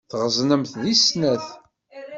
Tɣeẓnemt 0.09 0.71
deg 0.83 0.95
snat. 1.07 1.45